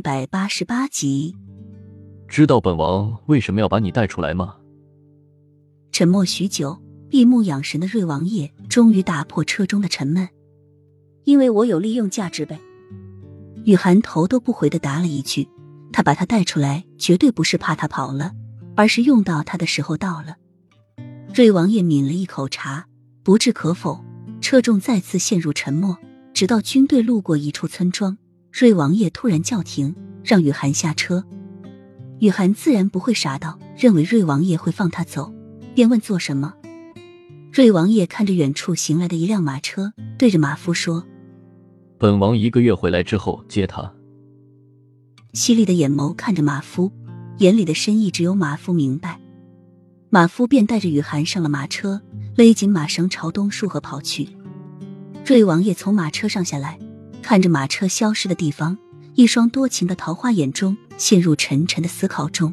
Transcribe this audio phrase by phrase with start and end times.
[0.00, 1.36] 一百八十八集，
[2.26, 4.56] 知道本王为什么要把你带出来吗？
[5.92, 6.80] 沉默许久，
[7.10, 10.26] 闭目养神的瑞王爷终于打破车中的沉闷。
[11.24, 12.58] 因为我有利用价值呗。
[13.66, 15.46] 雨涵头都不回的答了一句
[15.92, 18.32] ：“他把他带出来，绝对不是怕他跑了，
[18.76, 20.36] 而是用到他的时候到了。”
[21.36, 22.86] 瑞王爷抿了一口茶，
[23.22, 24.02] 不置可否。
[24.40, 25.98] 车中再次陷入沉默，
[26.32, 28.16] 直到军队路过一处村庄，
[28.52, 29.94] 瑞王爷突然叫停，
[30.24, 31.24] 让雨涵下车。
[32.18, 35.32] 雨涵自然不会傻到认为瑞王爷会放他走，
[35.74, 36.54] 便问做什么。
[37.52, 41.04] 瑞王爷看着远处行来的一辆马车，对着马夫说
[41.98, 43.92] ：“本王一个月回来之后接他。”
[45.32, 46.92] 犀利的眼眸看着马夫，
[47.38, 49.20] 眼里的深意只有马夫明白。
[50.10, 52.02] 马夫便带着雨涵上了马车，
[52.36, 54.28] 勒紧马绳朝东树河跑去。
[55.24, 56.78] 瑞王爷从马车上下来，
[57.22, 58.76] 看着马车消失的地方，
[59.14, 62.52] 一双多情的桃花眼中陷入沉沉的思考中。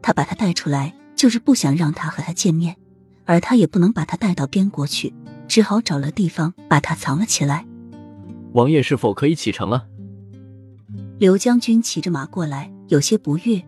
[0.00, 2.76] 他把他带出来，就是不想让他和他见面，
[3.24, 5.12] 而他也不能把他带到边国去，
[5.48, 7.66] 只好找了地方把他藏了起来。
[8.52, 9.86] 王爷是否可以启程了？
[11.18, 13.62] 刘将军骑着马过来，有些不悦。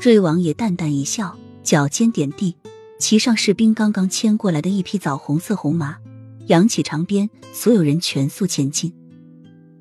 [0.00, 1.36] 瑞王爷淡淡一笑。
[1.62, 2.56] 脚尖点地，
[2.98, 5.98] 骑上士兵刚刚牵过来的一匹枣红色红马，
[6.46, 8.92] 扬起长鞭，所有人全速前进。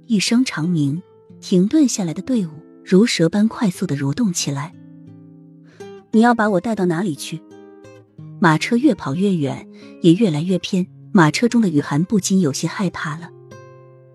[0.10, 1.04] 一声长鸣，
[1.40, 2.50] 停顿下来的队伍
[2.84, 4.74] 如蛇般快速的蠕动起来。
[6.10, 7.40] 你要把我带到哪里去？
[8.40, 9.70] 马车越跑越远，
[10.02, 10.88] 也越来越偏。
[11.12, 13.30] 马车中的雨涵不禁有些害怕了。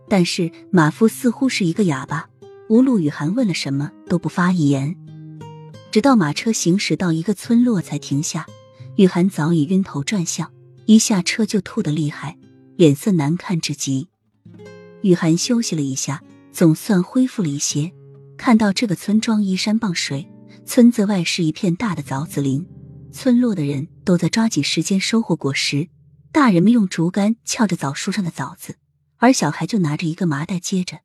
[0.09, 2.28] 但是马夫似乎是一个哑巴，
[2.69, 4.97] 无论雨涵问了什么，都不发一言。
[5.92, 8.45] 直到马车行驶到一个村落才停下，
[8.97, 10.50] 雨涵早已晕头转向，
[10.87, 12.37] 一下车就吐得厉害，
[12.75, 14.09] 脸色难看至极。
[15.05, 17.92] 雨涵休息了一下，总算恢复了一些。
[18.38, 20.27] 看到这个村庄依山傍水，
[20.64, 22.66] 村子外是一片大的枣子林，
[23.12, 25.91] 村落的人都在抓紧时间收获果实。
[26.32, 28.76] 大人们用竹竿撬着枣树上的枣子，
[29.19, 31.00] 而小孩就拿着一个麻袋接着